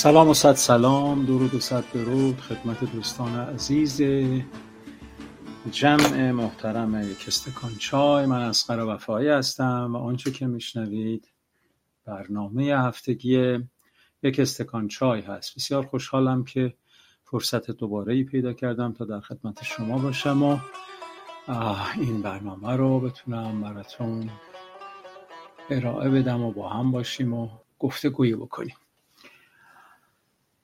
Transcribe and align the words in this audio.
سلام 0.00 0.28
و 0.28 0.34
صد 0.34 0.54
سلام 0.54 1.24
درود 1.24 1.54
و 1.54 1.60
صد 1.60 1.84
درود 1.94 2.40
خدمت 2.40 2.84
دوستان 2.84 3.40
عزیز 3.40 4.02
جمع 5.70 6.30
محترم 6.30 7.10
یک 7.10 7.24
استکان 7.28 7.70
چای. 7.78 8.26
من 8.26 8.40
اسقر 8.40 8.84
وفایی 8.94 9.28
هستم 9.28 9.90
و 9.92 9.96
آنچه 9.96 10.30
که 10.30 10.46
میشنوید 10.46 11.28
برنامه 12.04 12.62
هفتگی 12.62 13.58
یک 14.22 14.40
استکان 14.40 14.88
چای 14.88 15.20
هست. 15.20 15.54
بسیار 15.56 15.86
خوشحالم 15.86 16.44
که 16.44 16.74
فرصت 17.24 17.70
دوباره 17.70 18.14
ای 18.14 18.24
پیدا 18.24 18.52
کردم 18.52 18.92
تا 18.92 19.04
در 19.04 19.20
خدمت 19.20 19.64
شما 19.64 19.98
باشم 19.98 20.42
و 20.42 20.58
این 22.00 22.22
برنامه 22.22 22.76
رو 22.76 23.00
بتونم 23.00 23.60
براتون 23.60 24.30
ارائه 25.70 26.10
بدم 26.10 26.42
و 26.42 26.52
با 26.52 26.68
هم 26.68 26.90
باشیم 26.90 27.34
و 27.34 27.48
گفتگویی 27.78 28.34
بکنیم. 28.34 28.76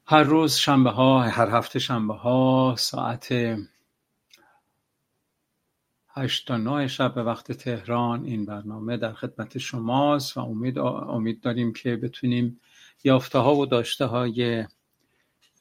هر 0.08 0.22
روز 0.22 0.54
شنبه 0.54 0.90
ها 0.90 1.22
هر 1.22 1.48
هفته 1.48 1.78
شنبه 1.78 2.14
ها 2.14 2.74
ساعت 2.78 3.28
هشت 6.08 6.48
تا 6.48 6.56
نه 6.56 6.86
شب 6.86 7.14
به 7.14 7.22
وقت 7.22 7.52
تهران. 7.52 8.24
این 8.24 8.44
برنامه 8.44 8.96
در 8.96 9.12
خدمت 9.12 9.58
شماست 9.58 10.36
و 10.36 10.40
امید, 10.40 10.78
امید 10.78 11.40
داریم 11.40 11.72
که 11.72 11.96
بتونیم 11.96 12.60
یافته 13.04 13.38
ها 13.38 13.54
و 13.54 13.66
داشته 13.66 14.04
های 14.04 14.64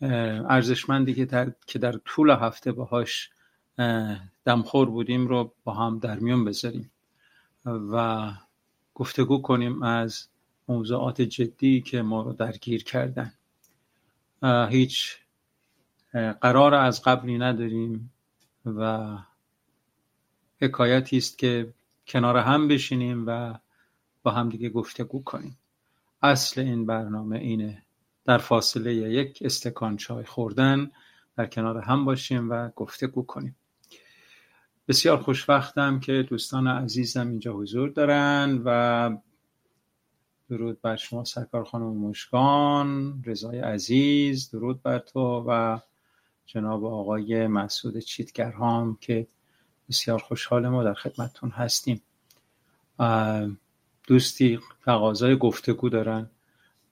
ارزشمندی 0.01 1.13
که 1.13 1.25
در, 1.25 1.51
که 1.68 1.80
در 1.80 1.92
طول 2.06 2.30
هفته 2.30 2.71
باهاش 2.71 3.30
دمخور 4.45 4.89
بودیم 4.89 5.27
رو 5.27 5.53
با 5.63 5.74
هم 5.74 6.00
در 6.00 6.19
میون 6.19 6.45
بذاریم 6.45 6.92
و 7.65 8.31
گفتگو 8.95 9.42
کنیم 9.42 9.83
از 9.83 10.27
موضوعات 10.68 11.21
جدی 11.21 11.81
که 11.81 12.01
ما 12.01 12.21
رو 12.21 12.33
درگیر 12.33 12.83
کردن. 12.83 13.33
هیچ 14.44 15.18
قرار 16.42 16.74
از 16.74 17.02
قبلی 17.02 17.38
نداریم 17.38 18.14
و 18.66 19.08
حکایتی 20.62 21.18
است 21.18 21.38
که 21.38 21.74
کنار 22.08 22.38
هم 22.38 22.68
بشینیم 22.68 23.24
و 23.28 23.54
با 24.24 24.32
هم 24.32 24.50
دیگه 24.50 24.70
گفتگو 24.70 25.24
کنیم. 25.24 25.58
اصل 26.22 26.62
این 26.62 26.86
برنامه 26.86 27.38
اینه. 27.38 27.82
در 28.26 28.38
فاصله 28.38 28.94
یک 28.94 29.40
استکان 29.42 29.98
چای 29.98 30.24
خوردن 30.24 30.92
در 31.38 31.46
کنار 31.46 31.78
هم 31.78 32.06
باشیم 32.06 32.50
و 32.50 32.70
گفتگو 32.76 33.26
کنیم. 33.26 33.56
بسیار 34.88 35.18
خوشوقتم 35.18 36.00
که 36.00 36.26
دوستان 36.30 36.68
عزیزم 36.68 37.28
اینجا 37.28 37.54
حضور 37.54 37.90
دارن 37.90 38.62
و 38.66 39.10
درود 40.50 40.81
بر 40.81 40.95
شما 40.95 41.24
سرکار 41.24 41.63
خانم 41.63 41.97
مشکان 41.97 43.24
رضای 43.25 43.59
عزیز 43.59 44.51
درود 44.51 44.81
بر 44.81 45.00
تو 45.00 45.45
و 45.47 45.80
جناب 46.45 46.86
آقای 46.86 47.47
مسعود 47.47 47.97
چیتگرهام 47.97 48.97
که 49.01 49.27
بسیار 49.89 50.19
خوشحال 50.19 50.68
ما 50.68 50.83
در 50.83 50.94
خدمتتون 50.94 51.50
هستیم. 51.50 52.01
دوستی 54.07 54.59
تقاضای 54.86 55.38
گفتگو 55.38 55.89
دارن. 55.89 56.30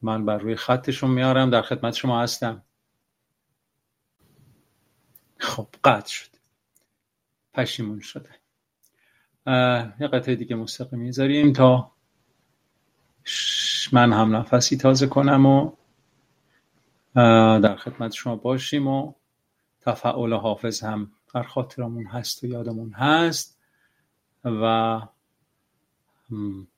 من 0.02 0.26
بر 0.26 0.38
روی 0.38 0.56
خطشون 0.56 1.12
میارم 1.12 1.50
در 1.50 1.62
خدمت 1.62 1.94
شما 1.94 2.22
هستم. 2.22 2.64
خب 5.38 5.68
قطع 5.84 6.10
شد. 6.10 6.30
پشیمون 7.54 8.00
شده. 8.00 8.30
یه 10.00 10.08
قطعه 10.08 10.36
دیگه 10.36 10.56
موسیقی 10.56 10.98
می‌ذاریم 10.98 11.54
تا 11.54 11.93
من 13.92 14.14
هم 14.14 14.36
نفسی 14.36 14.78
تازه 14.78 15.08
کنم 15.08 15.46
و 15.46 15.72
در 17.60 17.76
خدمت 17.76 18.12
شما 18.12 18.36
باشیم 18.36 18.88
و 18.88 19.14
تفعول 19.82 20.34
حافظ 20.34 20.84
هم 20.84 21.12
در 21.34 21.44
خاطرمون 21.44 22.06
هست 22.06 22.44
و 22.44 22.48
یادمون 22.48 22.92
هست 22.92 23.60
و 24.46 25.02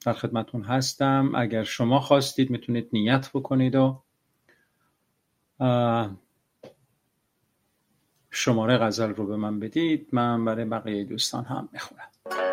در 0.05 0.13
خدمتون 0.13 0.63
هستم. 0.63 1.31
اگر 1.35 1.63
شما 1.63 1.99
خواستید 1.99 2.49
می‌تونید 2.49 2.89
نیت 2.93 3.29
بکنید 3.33 3.75
و 3.75 4.03
شماره 8.31 8.77
غزل 8.77 9.09
رو 9.09 9.27
به 9.27 9.35
من 9.35 9.59
بدید. 9.59 10.09
من 10.11 10.45
برای 10.45 10.65
بقیه 10.65 11.03
دوستان 11.03 11.43
هم 11.43 11.69
می‌خونم. 11.73 12.44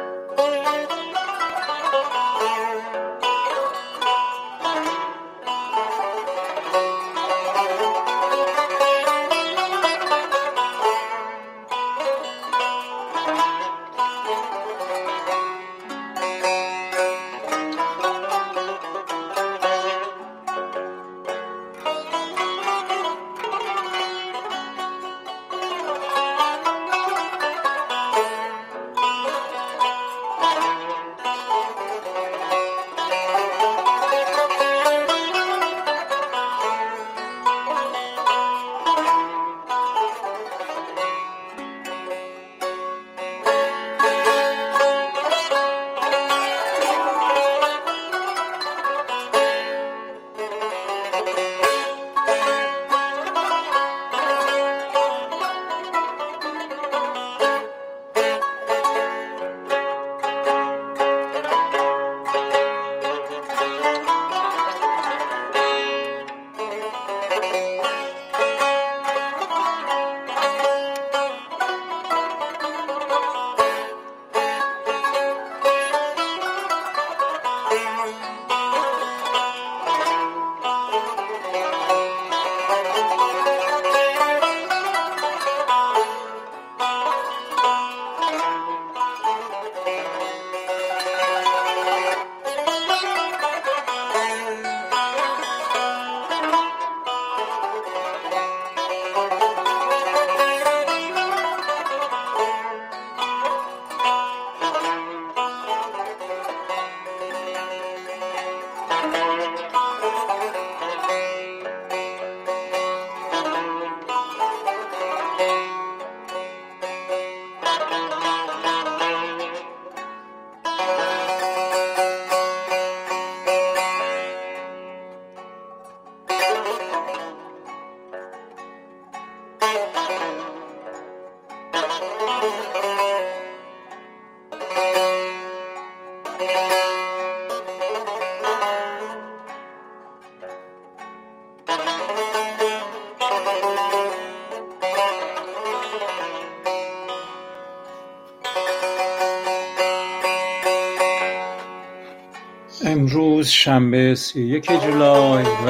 امروز 153.42 153.52
شنبه 153.52 154.14
سی 154.14 154.42
یک 154.42 154.66
جولای 154.66 155.44
و 155.66 155.68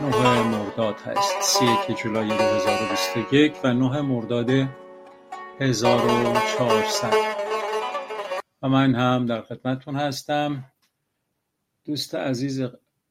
نه 0.00 0.42
مرداد 0.42 1.00
هست. 1.00 1.42
سی 1.42 1.64
یک 1.64 1.98
جولای 2.02 2.28
2021 2.28 3.52
و 3.64 3.74
نه 3.74 4.00
مرداد 4.00 4.50
1400 5.60 7.14
و 8.62 8.68
من 8.68 8.94
هم 8.94 9.26
در 9.26 9.42
خدمتون 9.42 9.96
هستم. 9.96 10.64
دوست 11.84 12.14
عزیز 12.14 12.62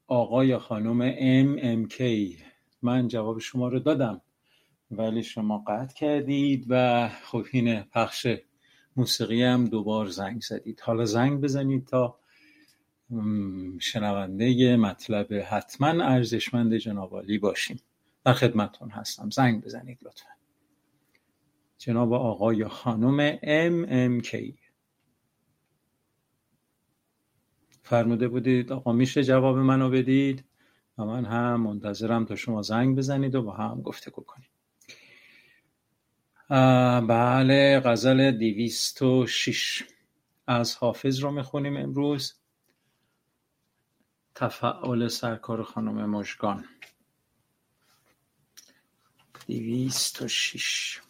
آقای 0.06 0.58
خانم 0.58 1.00
ام 1.00 1.58
ام 1.62 1.88
کی. 1.88 2.38
من 2.82 3.08
جواب 3.08 3.38
شما 3.38 3.68
رو 3.68 3.78
دادم 3.78 4.20
ولی 4.90 5.22
شما 5.22 5.64
قطع 5.66 5.94
کردید 5.94 6.66
و 6.68 7.08
خب 7.24 7.44
این 7.52 7.82
پخش 7.82 8.26
موسیقی 8.96 9.42
هم 9.42 9.64
دوبار 9.64 10.06
زنگ 10.06 10.40
زدید. 10.40 10.80
حالا 10.80 11.04
زنگ 11.04 11.40
بزنید 11.40 11.86
تا 11.86 12.23
شنونده 13.80 14.76
مطلب 14.76 15.26
حتما 15.48 16.04
ارزشمند 16.04 16.74
جناب 16.74 17.38
باشیم. 17.40 17.80
در 18.24 18.32
خدمتون 18.32 18.90
هستم. 18.90 19.30
زنگ 19.30 19.64
بزنید 19.64 19.98
لطفا. 20.02 20.28
جناب 21.78 22.12
آقای 22.12 22.68
خانم 22.68 23.38
ام 23.42 23.86
ام 23.88 24.20
کی 24.20 24.58
فرموده 27.82 28.28
بودید 28.28 28.72
آقا 28.72 28.92
میشه 28.92 29.24
جواب 29.24 29.58
منو 29.58 29.90
بدید؟ 29.90 30.44
و 30.98 31.04
من 31.04 31.24
هم 31.24 31.60
منتظرم 31.60 32.24
تا 32.24 32.36
شما 32.36 32.62
زنگ 32.62 32.96
بزنید 32.96 33.34
و 33.34 33.42
با 33.42 33.52
هم 33.52 33.82
گفتگو 33.82 34.24
کنیم. 34.24 34.48
بله 37.06 37.80
غزل 37.84 38.30
دیویست 38.30 39.02
و 39.02 39.26
شیش 39.26 39.84
از 40.46 40.76
حافظ 40.76 41.20
رو 41.20 41.30
می‌خونیم 41.30 41.76
امروز. 41.76 42.34
تفعال 44.34 45.08
سرکار 45.08 45.62
خانم 45.62 46.10
مژگان. 46.10 46.64
دویست 49.46 50.22
و 50.22 50.28
شیش 50.28 51.00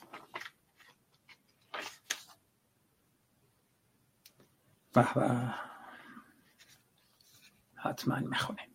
به 4.93 5.03
حتما 7.75 8.19
می‌خونیم. 8.19 8.69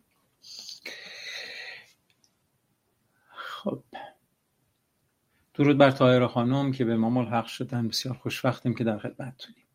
خب. 3.32 3.84
درود 5.54 5.78
بر 5.78 5.90
طاهر 5.90 6.26
خانم 6.26 6.72
که 6.72 6.84
به 6.84 6.96
ما 6.96 7.10
ملحق 7.10 7.46
شدن. 7.46 7.88
بسیار 7.88 8.16
خوشوقتیم 8.16 8.74
که 8.74 8.84
در 8.84 8.98
خدمتتونیم. 8.98 9.66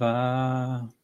و 0.00 0.97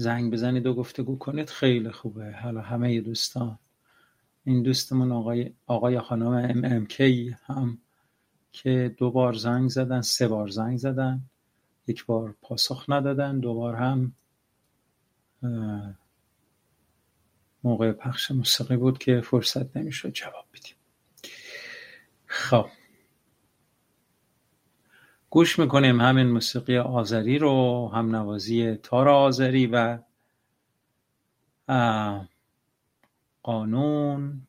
زنگ 0.00 0.32
بزنید 0.32 0.66
و 0.66 0.74
گفتگو 0.74 1.18
کنید 1.18 1.50
خیلی 1.50 1.90
خوبه. 1.90 2.32
حالا 2.32 2.60
همه 2.60 3.00
دوستان. 3.00 3.58
این 4.44 4.62
دوستمون 4.62 5.12
آقای, 5.12 5.52
آقای 5.66 6.00
خانم 6.00 6.26
ام 6.26 6.64
ام 6.64 6.86
کی 6.86 7.36
هم 7.44 7.78
که 8.52 8.94
دو 8.98 9.10
بار 9.10 9.32
زنگ 9.32 9.68
زدن 9.68 10.00
سه 10.00 10.28
بار 10.28 10.48
زنگ 10.48 10.76
زدن. 10.78 11.22
یک 11.86 12.06
بار 12.06 12.34
پاسخ 12.42 12.84
ندادن 12.88 13.40
دو 13.40 13.54
بار 13.54 13.74
هم 13.74 14.12
موقع 17.64 17.92
پخش 17.92 18.30
موسیقی 18.30 18.76
بود 18.76 18.98
که 18.98 19.20
فرصت 19.20 19.76
نمی‌شد 19.76 20.12
جواب 20.12 20.44
بدیم. 20.54 20.74
خب. 22.26 22.66
گوش 25.32 25.58
می‌کنیم 25.58 26.00
همین 26.00 26.26
موسیقی 26.26 26.78
آذری 26.78 27.38
رو 27.38 27.88
هم 27.94 28.16
نوازی 28.16 28.74
تار 28.74 29.08
آذری 29.08 29.66
و 29.66 29.98
قانون 33.42 34.46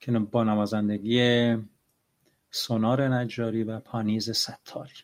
که 0.00 0.12
با 0.12 0.44
نوازندگی 0.44 1.56
سونار 2.50 3.08
نجاری 3.08 3.62
و 3.62 3.80
پانیز 3.80 4.30
ستاری. 4.30 4.94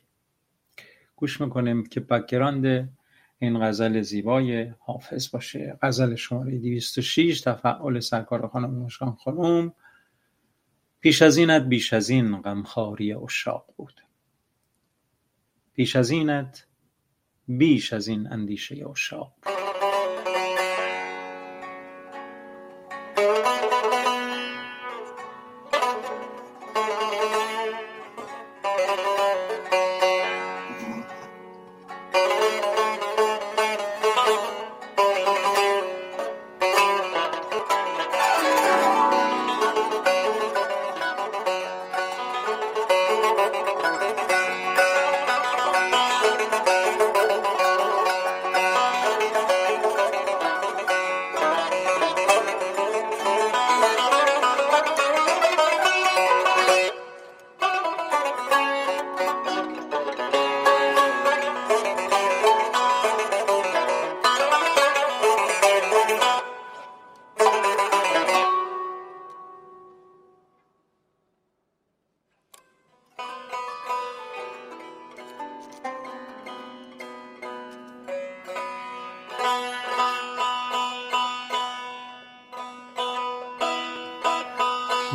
گوش 1.17 1.41
می‌کنیم 1.41 1.87
که 1.87 2.01
background 2.01 2.97
این 3.39 3.65
غزل 3.67 4.01
زیبای 4.01 4.75
حافظ 4.79 5.31
باشه. 5.31 5.79
غزل 5.83 6.15
شماره 6.15 6.59
206 6.59 7.41
تفعال 7.41 8.01
سرکار 8.01 8.49
خانم 8.49 8.71
مشکان 8.71 9.13
خانم. 9.13 9.73
پیش 11.01 11.23
از 11.23 11.37
اینت 11.37 11.63
بیش 11.63 11.93
از 11.93 12.09
این 12.11 12.41
غمخواری 12.43 13.15
اشاق 13.15 13.75
بود. 13.77 14.03
پیش 15.75 15.97
از 15.97 16.11
اینت 16.11 16.67
بیش 17.49 17.93
از 17.93 18.09
این 18.09 18.33
اندیشه 18.33 18.89
اشاق 18.91 19.33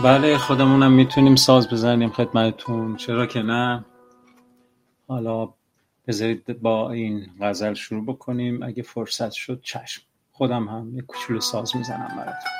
بله 0.08 0.38
خودمونم 0.38 0.92
می‌تونیم 0.92 1.36
ساز 1.36 1.70
بزنیم 1.70 2.10
خدمتتون. 2.10 2.96
چرا 2.96 3.26
که 3.26 3.42
نه؟ 3.42 3.86
حالا 5.08 5.50
بذارید 6.08 6.62
با 6.62 6.92
این 6.92 7.28
غزل 7.42 7.74
شروع 7.74 8.06
بکنیم. 8.06 8.64
اگه 8.64 8.84
فرصت 8.84 9.32
شد 9.32 9.62
چشم. 9.64 10.02
خودم 10.32 10.68
هم 10.68 10.98
یک 10.98 11.06
کوچولو 11.06 11.40
ساز 11.40 11.76
می‌زنم 11.76 12.08
براتون. 12.18 12.52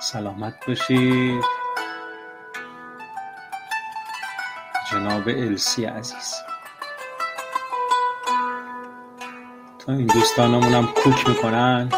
سلامت 0.00 0.66
باشید. 0.68 1.44
جناب 4.92 5.28
السی 5.28 5.84
عزیز. 5.84 6.34
تا 9.78 9.92
این 9.92 10.06
دوستانمونم 10.06 10.86
کوک 10.86 11.28
می‌کنن. 11.28 11.88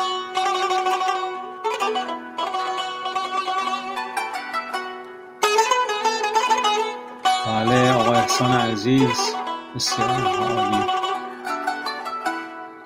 احسان 8.32 8.52
عزیز 8.52 9.34
بسیار 9.74 10.08
عالی. 10.08 10.84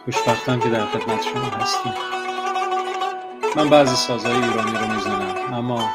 خوشبختم 0.04 0.60
که 0.60 0.68
در 0.68 0.86
خدمت 0.86 1.22
شما 1.22 1.44
هستیم. 1.44 1.92
من 3.56 3.68
بعضی 3.68 3.96
سازهای 3.96 4.34
ایرانی 4.34 4.78
رو 4.78 4.86
می‌زنم 4.94 5.54
اما 5.54 5.90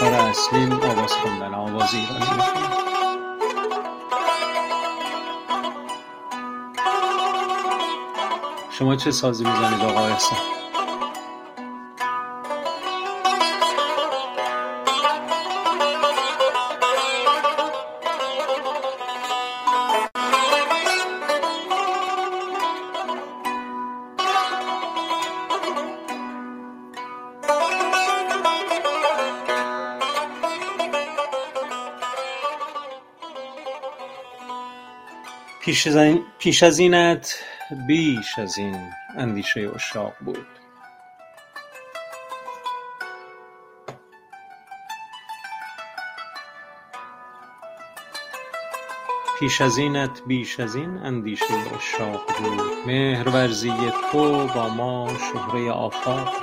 کار 0.00 0.12
اصلیم 0.12 0.72
آواز 0.72 1.12
خوندن 1.12 1.54
آواز 1.54 1.94
ایرانی 1.94 2.30
می‌کنم 2.30 2.72
شما 8.70 8.96
چه 8.96 9.10
سازی 9.10 9.44
می‌زنید 9.44 9.84
آقا 9.84 10.06
احسان؟ 10.06 10.38
پیش 36.38 36.62
از 36.62 36.78
اینت 36.78 37.34
بیش 37.86 38.38
از 38.38 38.58
این 38.58 38.76
اندیشه 39.16 39.68
عشاق 39.68 40.12
بود. 40.24 40.46
پیش 49.38 49.60
از 49.60 49.78
اینت 49.78 50.22
بیش 50.26 50.60
از 50.60 50.74
این 50.74 50.98
اندیشه 50.98 51.54
عشاق 51.76 52.26
بود. 52.38 52.86
مهرورزی 52.86 53.72
تو 54.12 54.46
با 54.46 54.68
ما 54.68 55.08
شهره 55.18 55.70
آفاق 55.70 56.34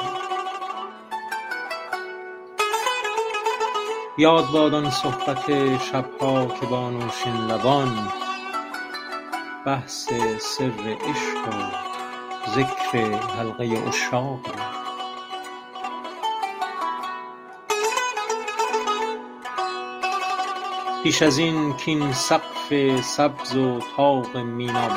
یاد 4.17 4.51
باد 4.51 4.73
آن 4.73 4.89
صحبت 4.89 5.77
شبها 5.77 6.47
که 6.47 6.65
با 6.65 6.89
لبان 7.49 8.24
بحث 9.65 10.09
سر 10.39 10.97
عشق 11.09 11.47
و 11.47 11.51
ذکر 12.49 12.97
حلقه 13.37 13.87
عشاق 13.87 14.41
بود 14.41 14.61
پیش 21.03 21.21
از 21.21 21.37
این 21.37 21.73
کاین 21.73 22.13
سقف 22.13 23.01
سبز 23.01 23.55
و 23.55 23.79
طاق 23.97 24.37
مینا 24.37 24.87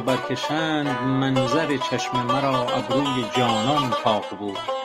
برکشند 0.00 1.02
منظر 1.02 1.76
چشم 1.76 2.26
مرا 2.26 2.62
ابروی 2.62 3.24
جانان 3.36 3.90
طاق 3.90 4.38
بود. 4.38 4.77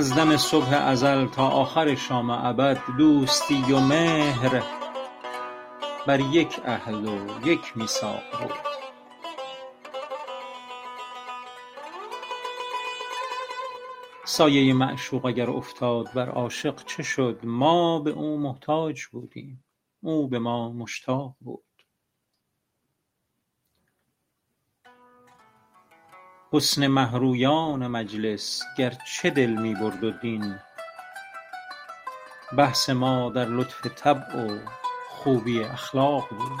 از 0.00 0.14
دم 0.14 0.36
صبح 0.36 0.74
ازل 0.74 1.26
تا 1.26 1.48
آخر 1.48 1.94
شام 1.94 2.30
ابد 2.30 2.78
دوستی 2.98 3.72
و 3.72 3.80
مهر 3.80 4.62
بر 6.06 6.20
یک 6.20 6.60
عهد 6.64 7.04
و 7.06 7.48
یک 7.48 7.76
میثاق 7.76 8.22
بود. 8.40 8.52
سایه 14.24 14.74
معشوق 14.74 15.26
اگر 15.26 15.50
افتاد 15.50 16.12
بر 16.14 16.28
عاشق 16.28 16.84
چه 16.84 17.02
شد؟ 17.02 17.40
ما 17.42 18.00
به 18.00 18.10
او 18.10 18.38
محتاج 18.38 19.06
بودیم. 19.06 19.64
او 20.02 20.28
به 20.28 20.38
ما 20.38 20.72
مشتاق 20.72 21.36
بود. 21.40 21.64
حسن 26.52 26.86
مه 26.86 27.12
رویان 27.18 27.86
مجلس 27.86 28.62
گرچه 28.78 29.30
دل 29.30 29.50
می 29.50 29.74
برد 29.74 30.04
و 30.04 30.10
دین. 30.10 30.58
بحث 32.56 32.90
ما 32.90 33.30
در 33.30 33.44
لطف 33.44 33.86
طبع 33.86 34.46
و 34.46 34.58
خوبی 35.08 35.64
اخلاق 35.64 36.28
بود. 36.28 36.60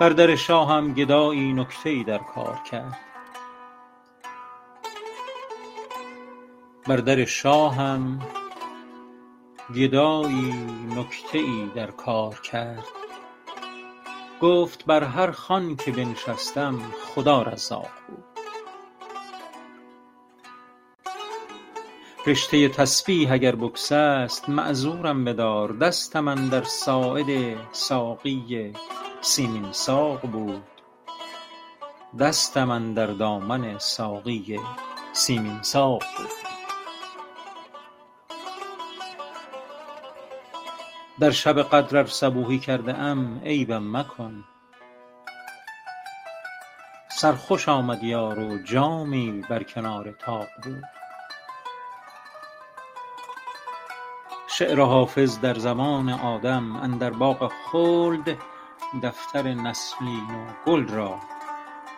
بر 0.00 0.08
در 0.08 0.34
شاهم 0.34 0.94
گدایی 0.94 1.52
نکته 1.52 1.90
ای 1.90 2.04
در 2.04 2.18
کار 2.18 2.60
کرد. 12.40 13.05
گفت 14.40 14.84
بر 14.84 15.04
هر 15.04 15.30
خوان 15.30 15.76
که 15.76 15.90
بنشستم 15.92 16.78
خدا 17.14 17.42
رزاق 17.42 17.90
بود. 18.08 18.24
رشته 22.26 22.68
تسبیح 22.68 23.32
اگر 23.32 23.54
بگسست 23.54 24.48
معذورم 24.48 25.24
بدار 25.24 25.72
دستم 25.72 26.28
اندر 26.28 26.62
ساعد 26.62 27.56
ساقی 27.72 28.72
سیمین 29.20 29.72
ساق 29.72 30.20
بود. 30.20 30.64
دستم 32.18 32.70
اندر 32.70 33.06
دامن 33.06 33.78
ساقی 33.78 34.60
سیمین 35.12 35.62
ساق 35.62 36.02
بود. 36.18 36.45
در 41.20 41.30
شب 41.30 41.62
قدر 41.62 41.96
ار 41.98 42.06
صبوحی 42.06 42.58
کرده 42.58 42.94
ام 42.94 43.40
عیبم 43.44 43.96
مکن. 43.96 44.44
سرخوش 47.08 47.68
آمد 47.68 48.02
یار 48.02 48.38
و 48.38 48.62
جامی 48.62 49.44
بر 49.48 49.62
کنار 49.62 50.12
طاق 50.12 50.48
بود. 50.62 50.84
شعر 54.48 54.80
حافظ 54.80 55.40
در 55.40 55.54
زمان 55.54 56.08
آدم 56.10 56.76
اندر 56.76 57.10
باغ 57.10 57.52
خلد 57.72 58.38
دفتر 59.02 59.42
نسلین 59.42 60.30
و 60.30 60.46
گل 60.66 60.88
را 60.88 61.20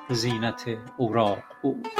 زینت 0.09 0.64
اوراق 0.96 1.42
بود. 1.62 1.97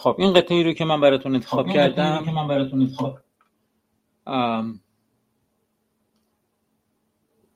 خب 0.00 0.16
این 0.18 0.32
قطعه 0.32 0.62
رو 0.62 0.72
که 0.72 0.84
من 0.84 1.00
براتون 1.00 1.34
انتخاب 1.34 1.68
کردم 1.68 2.24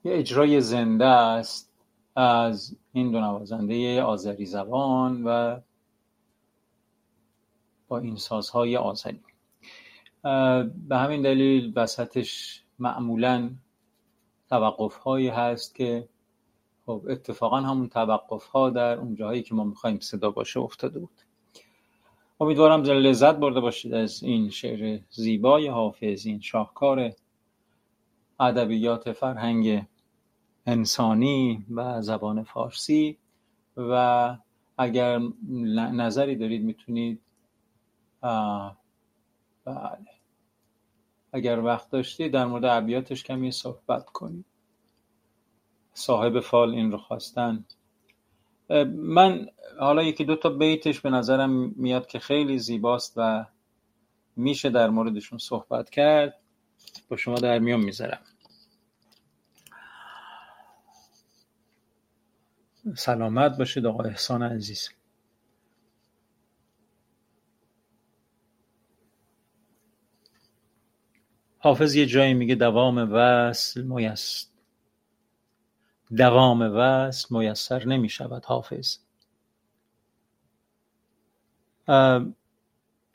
یه 0.03 0.13
اجرای 0.13 0.61
زنده 0.61 1.05
است 1.05 1.73
از 2.15 2.77
این 2.93 3.11
دو 3.11 3.19
نوازنده 3.19 4.01
آذری 4.01 4.45
زبان 4.45 5.23
و 5.23 5.59
با 7.87 7.97
این 7.97 8.15
سازهای 8.15 8.77
آذری. 8.77 9.23
به 10.87 10.97
همین 10.97 11.21
دلیل 11.21 11.73
وسطش 11.75 12.63
معمولا 12.79 13.49
توقف 14.49 14.95
هایی 14.95 15.27
هست 15.27 15.75
که 15.75 16.09
خب 16.85 17.05
اتفاقا 17.09 17.61
همون 17.61 17.89
توقف 17.89 18.45
ها 18.45 18.69
در 18.69 18.97
اون 18.97 19.15
جاهایی 19.15 19.43
که 19.43 19.55
ما 19.55 19.63
می‌خوایم 19.63 19.99
صدا 19.99 20.31
باشه 20.31 20.59
افتاده 20.59 20.99
بود. 20.99 21.24
امیدوارم 22.39 22.81
لذت 22.83 23.35
برده 23.35 23.59
باشید 23.59 23.93
از 23.93 24.23
این 24.23 24.49
شعر 24.49 24.99
زیبای 25.09 25.67
حافظ 25.67 26.25
این 26.25 26.39
شاهکار 26.39 27.11
ادبیات 28.39 29.11
فرهنگ 29.11 29.85
انسانی 30.65 31.65
و 31.71 32.01
زبان 32.01 32.43
فارسی. 32.43 33.17
و 33.77 34.37
اگر 34.77 35.19
نظری 35.73 36.35
دارید 36.35 36.63
می‌تونید 36.63 37.21
بله. 39.65 40.09
اگر 41.33 41.59
وقت 41.59 41.89
داشتید 41.89 42.31
در 42.31 42.45
مورد 42.45 42.65
ابیاتش 42.65 43.23
کمی 43.23 43.51
صحبت 43.51 44.05
کنید. 44.05 44.45
صاحب 45.93 46.39
فال 46.39 46.75
این 46.75 46.91
رو 46.91 46.97
خواستن. 46.97 47.65
من 48.85 49.47
حالا 49.79 50.03
یکی 50.03 50.25
دو 50.25 50.35
تا 50.35 50.49
بیتش 50.49 50.99
به 50.99 51.09
نظرم 51.09 51.73
میاد 51.75 52.07
که 52.07 52.19
خیلی 52.19 52.59
زیباست 52.59 53.13
و 53.17 53.45
میشه 54.35 54.69
در 54.69 54.89
موردشون 54.89 55.39
صحبت 55.39 55.89
کرد. 55.89 56.39
با 57.09 57.17
شما 57.17 57.35
در 57.35 57.59
میان 57.59 57.79
می‌ذارم. 57.79 58.19
سلامت 62.95 63.57
باشید 63.57 63.85
آقا 63.85 64.03
احسان 64.03 64.43
عزیز. 64.43 64.89
حافظ 71.57 71.95
یه 71.95 72.05
جایی 72.05 72.33
میگه 72.33 72.55
دوام 72.55 73.09
وصل 73.11 73.81
میست 73.81 74.54
دوام 76.17 76.61
وصل 76.61 77.35
میسر 77.37 77.85
نمی 77.85 78.09
شود 78.09 78.45
حافظ 78.45 78.97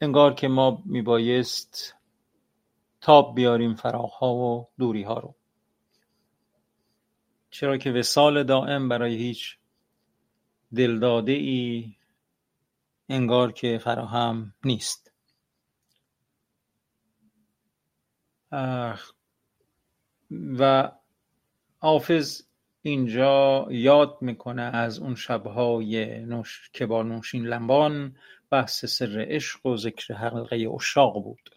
انگار 0.00 0.34
که 0.34 0.48
ما 0.48 0.82
میبایست 0.84 1.94
تاب 3.00 3.34
بیاریم 3.34 3.74
فراغها 3.74 4.34
و 4.34 4.68
دوری 4.78 5.02
ها 5.02 5.18
رو. 5.18 5.34
چرا 7.50 7.76
که 7.76 7.92
وسال 7.92 8.42
دائم 8.42 8.88
برای 8.88 9.14
هیچ 9.14 9.58
دلداده 10.74 11.32
ای 11.32 11.94
انگار 13.08 13.52
که 13.52 13.78
فراهم 13.78 14.54
نیست. 14.64 15.12
و 20.58 20.92
حافظ 21.78 22.42
اینجا 22.82 23.66
یاد 23.70 24.18
می‌کنه 24.20 24.62
از 24.62 24.98
اون 24.98 25.14
شبهای 25.14 26.20
نوش... 26.24 26.70
که 26.72 26.86
با 26.86 27.02
نوشین 27.02 27.46
لنبان 27.46 28.16
بحث 28.50 28.84
سر 28.84 29.26
عشق 29.28 29.66
و 29.66 29.76
ذکر 29.76 30.14
حلقه 30.14 30.68
اشاق 30.74 31.22
بود. 31.24 31.50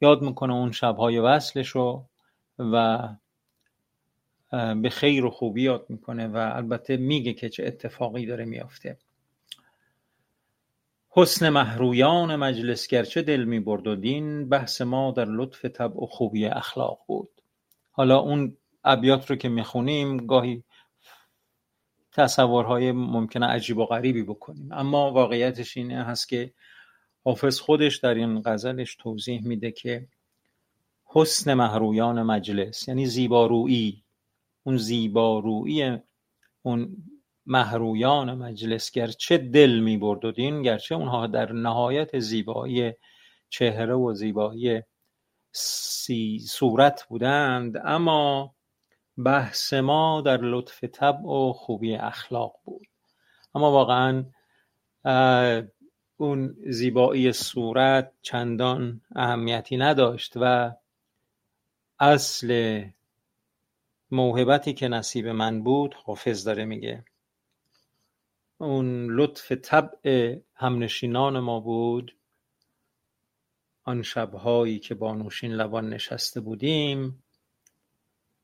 یاد 0.00 0.22
می‌کنه 0.22 0.54
اون 0.54 0.72
شبهای 0.72 1.18
وصلش 1.18 1.68
رو 1.68 2.04
و 2.58 3.08
به 4.82 4.90
خیر 4.90 5.24
و 5.24 5.30
خوبی 5.30 5.62
یاد 5.62 5.86
می‌کنه 5.88 6.26
و 6.26 6.52
البته 6.54 6.96
میگه 6.96 7.32
که 7.32 7.48
چه 7.48 7.66
اتفاقی 7.66 8.26
داره 8.26 8.44
میافته. 8.44 8.98
حسن 11.10 11.48
محرویان 11.48 12.36
مجلس 12.36 12.86
گرچه 12.86 13.22
دل 13.22 13.44
می‌برد 13.44 13.86
و 13.86 13.96
دین 13.96 14.48
بحث 14.48 14.80
ما 14.80 15.10
در 15.10 15.24
لطف 15.24 15.64
طبع 15.64 16.02
و 16.02 16.06
خوبی 16.06 16.46
اخلاق 16.46 16.98
بود. 17.06 17.30
حالا 17.90 18.18
اون 18.18 18.56
ابیات 18.84 19.30
رو 19.30 19.36
که 19.36 19.48
می‌خونیم 19.48 20.16
گاهی 20.26 20.64
تصورهای 22.12 22.92
ممکنه 22.92 23.46
عجیب 23.46 23.78
و 23.78 23.86
غریبی 23.86 24.22
بکنیم. 24.22 24.68
اما 24.72 25.12
واقعیتش 25.12 25.76
اینه 25.76 26.04
هست 26.04 26.28
که 26.28 26.52
حافظ 27.24 27.60
خودش 27.60 27.96
در 27.96 28.14
این 28.14 28.42
غزلش 28.44 28.96
توضیح 28.96 29.46
میده 29.46 29.72
که 29.72 30.08
حسن 31.04 31.54
محرویان 31.54 32.22
مجلس 32.22 32.88
یعنی 32.88 33.06
زیبارویی 33.06 34.04
اون 34.62 34.76
زیبارویی 34.76 35.98
اون 36.62 36.96
محرویان 37.46 38.34
مجلس 38.34 38.90
گرچه 38.90 39.38
دل 39.38 39.78
می 39.78 39.96
برد 39.96 40.24
و 40.24 40.32
دین 40.32 40.62
گرچه 40.62 40.94
اونها 40.94 41.26
در 41.26 41.52
نهایت 41.52 42.18
زیبایی 42.18 42.92
چهره 43.48 43.94
و 43.94 44.14
زیبایی 44.14 44.82
سی 45.52 46.38
صورت 46.38 47.06
بودند 47.08 47.76
اما 47.84 48.54
بحث 49.24 49.72
ما 49.72 50.20
در 50.20 50.36
لطف 50.36 50.84
طبع 50.84 51.28
و 51.28 51.52
خوبی 51.52 51.94
اخلاق 51.94 52.54
بود. 52.64 52.86
اما 53.54 53.72
واقعا 53.72 54.24
اون 56.16 56.56
زیبایی 56.66 57.32
صورت 57.32 58.12
چندان 58.22 59.00
اهمیتی 59.16 59.76
نداشت 59.76 60.32
و 60.36 60.72
اصل 61.98 62.82
موهبتی 64.10 64.72
که 64.74 64.88
نصیب 64.88 65.26
من 65.26 65.62
بود 65.62 65.94
حافظ 65.94 66.44
داره 66.44 66.64
میگه. 66.64 67.04
اون 68.58 69.06
لطف 69.10 69.52
طبع 69.52 70.36
همنشینان 70.54 71.38
ما 71.40 71.60
بود. 71.60 72.16
آن 73.84 74.02
شبهایی 74.02 74.78
که 74.78 74.94
با 74.94 75.14
نوشین 75.14 75.52
لبان 75.52 75.88
نشسته 75.88 76.40
بودیم 76.40 77.22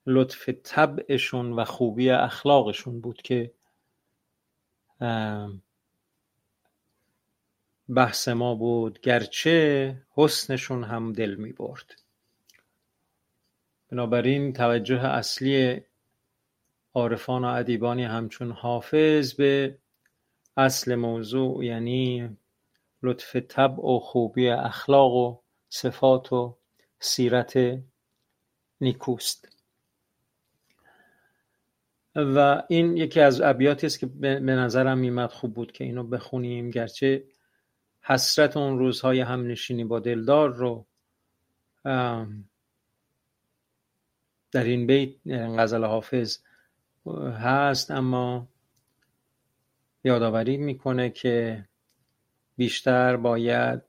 لطف 0.07 0.49
طبعشون 0.49 1.53
و 1.53 1.65
خوبی 1.65 2.11
اخلاقشون 2.11 3.01
بود 3.01 3.23
که 3.23 3.53
بحث 7.89 8.29
ما 8.29 8.55
بود. 8.55 9.01
گرچه 9.01 9.97
حسنشون 10.11 10.85
هم 10.85 11.13
دل 11.13 11.35
می 11.35 11.53
برد. 11.53 12.03
بنابراین 13.89 14.53
توجه 14.53 15.05
اصلی 15.05 15.81
عارفان 16.95 17.45
و 17.45 17.49
ادیبانی 17.49 18.05
همچون 18.05 18.51
حافظ 18.51 19.35
به 19.35 19.79
اصل 20.57 20.95
موضوع 20.95 21.65
یعنی 21.65 22.37
لطف 23.03 23.37
طبع 23.37 23.85
و 23.85 23.99
خوبی 23.99 24.49
اخلاق 24.49 25.13
و 25.13 25.39
صفات 25.69 26.33
و 26.33 26.57
سیرت 27.01 27.79
نیکوست. 28.81 29.54
و 32.17 32.63
این 32.69 32.97
یکی 32.97 33.21
از 33.21 33.41
ابیاتی 33.41 33.87
است 33.87 33.99
که 33.99 34.07
به 34.07 34.41
نظرم 34.41 34.99
میمد 34.99 35.31
خوب 35.31 35.55
بود 35.55 35.73
که 35.73 35.85
اینو 35.85 36.03
بخونیم. 36.03 36.71
گرچه 36.71 37.25
حسرت 38.03 38.57
اون 38.57 38.79
روزهای 38.79 39.21
همنشینی 39.21 39.85
با 39.85 40.01
دلدار 40.01 40.55
رو 40.55 40.87
در 44.53 44.65
این 44.65 44.87
بیت 44.87 45.11
غزل 45.59 45.85
حافظ 45.85 46.39
هست 47.39 47.91
اما 47.91 48.49
یادآوری 50.05 50.57
می‌کنه 50.57 51.11
که 51.11 51.65
بیشتر 52.57 53.17
باید 53.17 53.83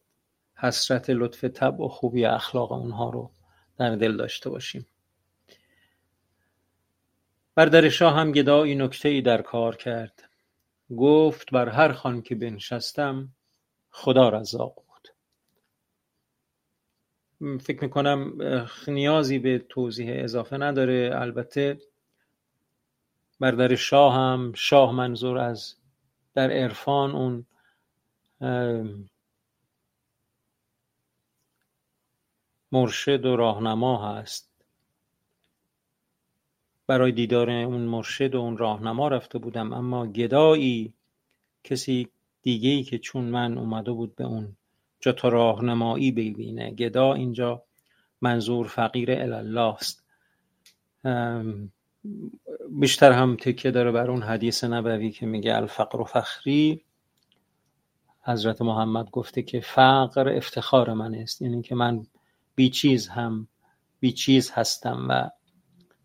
حسرت 0.56 1.10
لطف 1.10 1.44
طبع 1.44 1.86
و 1.86 1.88
خوبی 1.88 2.26
اخلاق 2.26 2.72
اونها 2.72 3.10
رو 3.10 3.32
در 3.78 3.96
دل 3.96 4.18
داشته 4.18 4.50
باشیم. 4.50 4.86
بر 7.56 7.66
در 7.66 7.90
شاه 7.90 8.16
هم 8.16 8.32
گدایی 8.32 8.76
نکته 8.76 9.10
ای 9.10 9.22
در 9.22 9.42
کار 9.42 9.76
کرد. 9.76 10.30
گفت 10.98 11.52
بر 11.52 11.70
هر 11.70 11.92
خان 11.94 12.22
که 12.22 12.36
بنشستم 12.36 13.30
خدا 13.90 14.30
رزاق 14.30 14.76
بود. 14.76 15.08
فکر 17.60 17.84
می‌کنم 17.84 18.34
نیازی 18.88 19.40
به 19.40 19.66
توضیح 19.70 20.24
اضافه 20.24 20.58
نداره. 20.58 21.12
البته 21.14 21.80
بر 23.40 23.52
در 23.52 23.76
شاه 23.76 24.14
هم 24.14 24.54
شاه 24.56 24.92
منظور 24.92 25.38
از 25.38 25.76
در 26.34 26.52
عرفان 26.52 27.12
اون 27.12 27.46
مرشد 32.72 33.26
و 33.26 33.36
راهنما 33.36 34.18
هست. 34.20 34.55
برای 36.88 37.12
دیدار 37.12 37.50
اون 37.50 37.82
مرشد 37.82 38.36
و 38.36 38.40
اون 38.40 38.58
راهنما 38.58 39.08
رفته 39.08 39.38
بودم. 39.38 39.74
اما 39.74 40.08
گدایی 40.08 40.94
کسی 41.64 42.08
دیگه 42.42 42.70
ای 42.70 42.84
که 42.84 42.98
چون 42.98 43.24
من 43.24 43.58
اومده 43.58 43.92
بود 43.92 44.16
به 44.16 44.24
اون 44.24 44.56
جا 45.00 45.12
تا 45.12 45.30
راهنمایی 45.30 46.12
ببینه. 46.12 46.72
گدا 46.72 47.14
اینجا 47.14 47.64
منظور 48.22 48.68
فقیر 48.68 49.12
الله 49.12 49.76
است. 49.76 50.04
بیشتر 52.70 53.12
هم 53.12 53.36
تکیه 53.36 53.72
داره 53.72 53.92
بر 53.92 54.12
اون 54.12 54.22
حدیث 54.22 54.64
نبوی 54.64 55.12
که 55.12 55.26
میگه 55.26 55.56
الفقر 55.56 56.02
و 56.02 56.04
فخری. 56.04 56.82
حضرت 58.22 58.62
محمد 58.62 59.10
گفته 59.10 59.42
که 59.42 59.60
فقر 59.60 60.30
افتخار 60.30 60.94
من 60.94 61.16
است. 61.16 61.42
یعنی 61.42 61.62
که 61.62 61.76
من 61.76 62.06
بیچیز 62.56 63.08
هم 63.08 63.48
بیچیز 64.00 64.52
هستم 64.52 65.06
و 65.10 65.30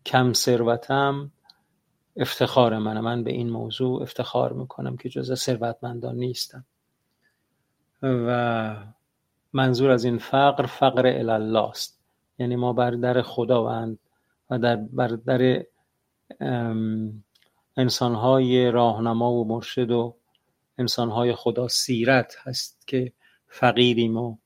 کم 0.05 0.33
ثروتم 0.33 1.31
افتخار 2.15 2.77
منه. 2.77 3.01
من 3.01 3.23
به 3.23 3.31
این 3.31 3.49
موضوع 3.49 4.01
افتخار 4.01 4.53
می‌کنم 4.53 4.97
که 4.97 5.09
جز 5.09 5.33
ثروتمندان 5.33 6.15
نیستم. 6.15 6.65
و 8.03 8.75
منظور 9.53 9.91
از 9.91 10.03
این 10.03 10.17
فقر 10.17 10.65
فقر 10.65 11.05
الله 11.07 11.69
است. 11.69 12.01
یعنی 12.39 12.55
ما 12.55 12.73
بر 12.73 12.91
در 12.91 13.21
خداوند 13.21 13.99
و 14.49 14.59
در 14.59 14.75
بر 14.75 15.07
در 15.07 15.65
انسانهای 17.77 18.71
راهنما 18.71 19.31
و 19.31 19.47
مرشد 19.47 19.91
و 19.91 20.17
انسانهای 20.77 21.35
خدا 21.35 21.67
سیرت 21.67 22.35
هست 22.39 22.87
که 22.87 23.13
فقیریم 23.47 24.17
و 24.17 24.37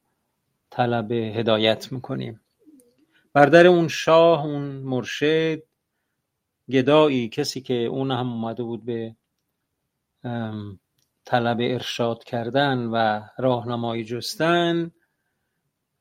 طلب 0.69 1.11
هدایت 1.11 1.91
می‌کنیم. 1.91 2.41
بر 3.35 3.45
در 3.45 3.67
اون 3.67 3.87
شاه 3.87 4.45
اون 4.45 4.61
مرشد 4.61 5.63
گدایی 6.69 7.29
کسی 7.29 7.61
که 7.61 7.73
اون 7.73 8.11
هم 8.11 8.31
اومده 8.31 8.63
بود 8.63 8.85
به 8.85 9.15
طلب 11.25 11.57
ارشاد 11.61 12.23
کردن 12.23 12.77
و 12.77 13.21
راهنمایی 13.37 14.03
جستن 14.03 14.91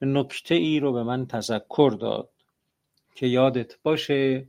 نکته 0.00 0.54
ای 0.54 0.80
رو 0.80 0.92
به 0.92 1.02
من 1.02 1.26
تذکر 1.26 1.96
داد 2.00 2.30
که 3.14 3.26
یادت 3.26 3.82
باشه 3.82 4.48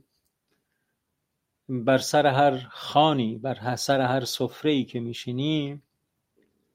بر 1.68 1.98
سر 1.98 2.26
هر 2.26 2.58
خانی 2.70 3.38
بر 3.38 3.76
سر 3.76 4.00
هر 4.00 4.24
سفره 4.24 4.70
ای 4.70 4.84
که 4.84 5.00
میشینی 5.00 5.82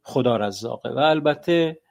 خدا 0.04 0.38
رزاقه. 0.38 0.89
و 0.89 0.97
البته 0.97 1.82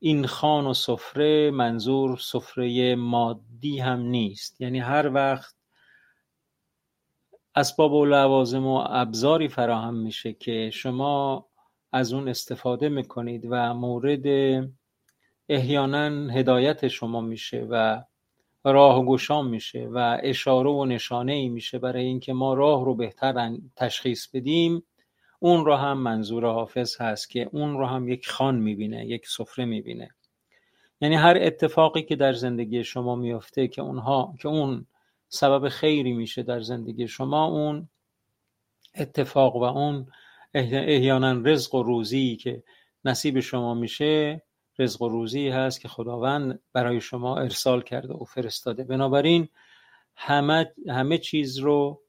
این 0.00 0.26
خان 0.26 0.66
و 0.66 0.74
سفره 0.74 1.50
منظور 1.50 2.16
سفره 2.16 2.94
مادی 2.94 3.78
هم 3.78 4.00
نیست. 4.00 4.60
یعنی 4.60 4.78
هر 4.80 5.10
وقت 5.14 5.54
اسباب 7.54 7.92
و 7.92 8.04
لوازم 8.04 8.66
و 8.66 8.84
ابزاری 8.88 9.48
فراهم 9.48 9.94
میشه 9.94 10.32
که 10.32 10.70
شما 10.70 11.46
از 11.92 12.12
اون 12.12 12.28
استفاده 12.28 12.88
می‌کنید 12.88 13.46
و 13.50 13.74
مورد 13.74 14.26
احیانا 15.48 16.32
هدایت 16.32 16.88
شما 16.88 17.20
میشه 17.20 17.66
و 17.70 18.02
راه 18.64 19.04
گشام 19.04 19.46
میشه 19.48 19.88
و 19.92 20.18
اشاره 20.22 20.70
و 20.70 20.84
نشانه 20.84 21.32
ای 21.32 21.48
میشه 21.48 21.78
برای 21.78 22.04
اینکه 22.04 22.32
ما 22.32 22.54
راه 22.54 22.84
رو 22.84 22.94
بهتر 22.94 23.58
تشخیص 23.76 24.28
بدیم. 24.28 24.82
اون 25.38 25.64
رو 25.64 25.74
هم 25.74 25.98
منظور 25.98 26.46
حافظ 26.46 27.00
هست 27.00 27.30
که 27.30 27.48
اون 27.52 27.78
رو 27.78 27.86
هم 27.86 28.08
یک 28.08 28.28
خان 28.28 28.56
می‌بینه 28.56 29.06
یک 29.06 29.28
سفره 29.28 29.64
می‌بینه. 29.64 30.10
یعنی 31.00 31.14
هر 31.14 31.38
اتفاقی 31.40 32.02
که 32.02 32.16
در 32.16 32.32
زندگی 32.32 32.84
شما 32.84 33.16
میفته 33.16 33.68
که 33.68 33.82
اونها 33.82 34.34
که 34.40 34.48
اون 34.48 34.86
سبب 35.28 35.68
خیری 35.68 36.12
میشه 36.12 36.42
در 36.42 36.60
زندگی 36.60 37.08
شما 37.08 37.44
اون 37.44 37.88
اتفاق 38.94 39.56
و 39.56 39.62
اون 39.62 40.06
احیانا 40.54 41.32
رزق 41.32 41.74
و 41.74 41.82
روزی 41.82 42.36
که 42.36 42.62
نصیب 43.04 43.40
شما 43.40 43.74
میشه 43.74 44.42
رزق 44.78 45.02
و 45.02 45.08
روزی 45.08 45.48
هست 45.48 45.80
که 45.80 45.88
خداوند 45.88 46.60
برای 46.72 47.00
شما 47.00 47.38
ارسال 47.38 47.82
کرده 47.82 48.14
و 48.14 48.24
فرستاده. 48.24 48.84
بنابراین 48.84 49.48
همه, 50.16 50.72
همه 50.88 51.18
چیز 51.18 51.58
رو 51.58 52.00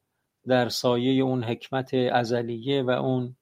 در 0.48 0.70
سایه 0.70 1.24
اون 1.24 1.44
حکمت 1.44 1.94
ازلیه 1.94 2.84
و 2.84 2.90
اون 2.90 3.36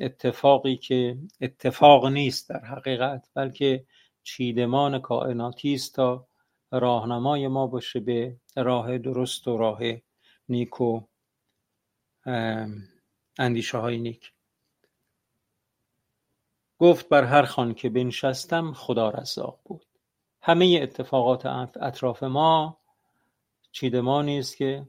اتفاقی 0.00 0.76
که 0.76 1.18
اتفاق 1.40 2.06
نیست 2.06 2.50
در 2.50 2.64
حقیقت 2.64 3.28
بلکه 3.34 3.84
چیدمان 4.22 4.98
کائناتی 4.98 5.74
است 5.74 5.94
تا 5.94 6.28
راهنمای 6.70 7.48
ما 7.48 7.66
باشه 7.66 8.00
به 8.00 8.36
راه 8.56 8.98
درست 8.98 9.48
و 9.48 9.56
راه 9.56 9.80
نیک 10.48 10.80
و 10.80 11.00
اندیشه 13.38 13.78
های 13.78 13.98
نیک. 13.98 14.32
گفت 16.78 17.08
بر 17.08 17.24
هر 17.24 17.42
خان 17.42 17.74
که 17.74 17.88
بنشستم 17.88 18.72
خدا 18.72 19.10
رزاق 19.10 19.60
بود. 19.64 19.86
همه 20.42 20.78
اتفاقات 20.82 21.46
اطراف 21.76 22.22
ما 22.22 22.78
چیدمانی 23.72 24.38
است 24.38 24.56
که 24.56 24.86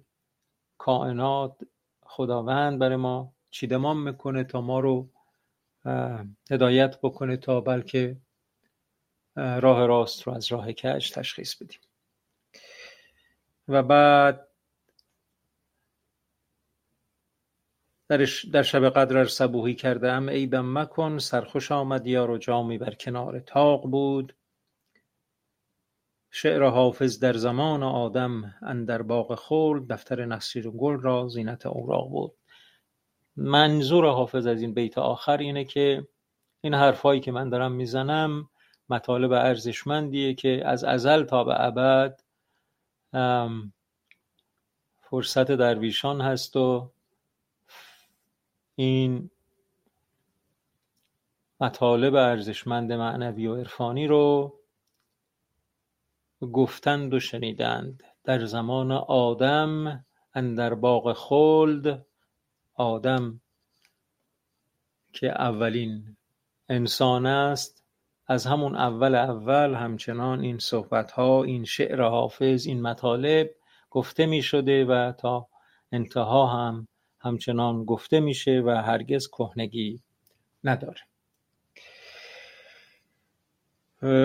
کائنات 0.84 1.58
خداوند 2.02 2.80
برای 2.80 2.96
ما 2.96 3.34
چیدمان 3.50 3.98
می‌کنه 3.98 4.44
تا 4.44 4.62
ما 4.62 4.80
رو 4.80 5.10
هدایت 6.52 7.00
بکنه 7.02 7.38
تا 7.38 7.62
بلکه 7.62 8.18
راه 9.36 9.86
راست 9.86 10.24
رو 10.24 10.34
از 10.34 10.52
راه 10.52 10.74
کج 10.74 11.12
تشخیص 11.12 11.56
بدیم. 11.56 11.80
و 13.68 13.84
بعد 13.84 14.48
در 18.54 18.64
شب 18.64 18.90
قدر 18.90 19.26
صبوحی 19.26 19.76
کرده 19.76 20.12
ام 20.12 20.30
عیبم 20.30 20.80
مکن 20.80 21.18
سرخوش 21.18 21.72
آمد 21.72 22.08
یار 22.08 22.30
و 22.30 22.38
جامی 22.38 22.78
بر 22.78 22.94
کنار 22.94 23.40
تاق 23.40 23.84
بود. 23.84 24.36
شعر 26.36 26.64
حافظ 26.64 27.20
در 27.20 27.34
زمان 27.34 27.84
آدم 27.84 28.56
اندر 28.62 29.02
باغ 29.02 29.36
خلد 29.36 29.88
دفتر 29.88 30.26
نصیر 30.26 30.70
گل 30.70 31.02
را 31.02 31.28
زینت 31.28 31.66
اوراق 31.66 32.10
بود. 32.10 32.34
منظور 33.36 34.06
حافظ 34.10 34.48
از 34.48 34.62
این 34.62 34.74
بیت 34.74 34.98
آخر 34.98 35.38
اینه 35.38 35.66
که 35.66 36.08
این 36.62 36.74
حرفایی 36.74 37.22
که 37.22 37.32
من 37.32 37.50
دارم 37.50 37.72
می‌زنم 37.72 38.50
مطالب 38.90 39.32
ارزشمندیه 39.32 40.34
که 40.34 40.62
از 40.66 40.84
ازل 40.84 41.24
تا 41.24 41.44
به 41.44 41.54
ابد 41.58 42.22
فرصت 45.02 45.52
درویشان 45.52 46.22
هست 46.22 46.56
و 46.56 46.92
این 48.76 49.30
مطالب 51.62 52.16
ارزشمند 52.16 52.94
معنوی 52.94 53.48
و 53.48 53.56
عرفانی 53.56 54.08
رو 54.08 54.54
گفتند 56.52 57.14
و 57.14 57.20
شنیدند. 57.20 58.04
در 58.24 58.46
زمان 58.46 58.92
آدم 58.92 60.06
اندر 60.34 60.74
باغ 60.74 61.14
خلد 61.14 62.06
آدم 62.74 63.42
که 65.14 65.28
اولین 65.28 66.18
انسان 66.70 67.26
است. 67.26 67.84
از 68.28 68.46
همون 68.46 68.76
اول 68.76 69.16
اول 69.16 69.74
همچنان 69.74 70.42
این 70.42 70.58
صحبت 70.58 71.12
ها 71.12 71.44
این 71.44 71.66
شعر 71.66 72.02
حافظ 72.02 72.68
این 72.68 72.82
مطالب 72.82 73.50
گفته 73.90 74.26
می 74.26 74.42
شده 74.42 74.86
و 74.86 75.12
تا 75.12 75.48
انتها 75.92 76.48
هم 76.48 76.88
همچنان 77.20 77.86
گفته 77.86 78.20
میشه 78.20 78.62
و 78.66 78.70
هرگز 78.70 79.28
کهنگی 79.28 80.02
نداره. 80.64 81.02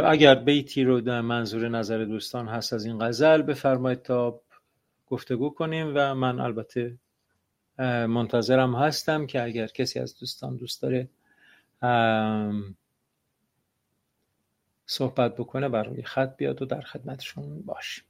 اگر 0.04 0.34
بیتی 0.34 0.84
رو 0.84 1.00
در 1.00 1.20
منظور 1.20 1.68
نظر 1.68 2.04
دوستان 2.04 2.48
هست 2.48 2.72
از 2.72 2.84
این 2.84 2.98
غزل 2.98 3.42
بفرمایید 3.42 4.02
تا 4.02 4.40
گفتگو 5.06 5.50
کنیم 5.50 5.92
و 5.94 6.14
من 6.14 6.40
البته 6.40 6.96
منتظرم 8.08 8.74
هستم 8.74 9.26
که 9.26 9.42
اگر 9.42 9.66
کسی 9.66 10.00
از 10.00 10.18
دوستان 10.18 10.56
دوست 10.56 10.82
داره 10.82 11.08
صحبت 14.86 15.36
بکنه 15.36 15.68
برای 15.68 16.02
خط 16.02 16.36
بیاد 16.36 16.62
و 16.62 16.64
در 16.66 16.80
خدمتشون 16.80 17.62
باشیم 17.62 18.04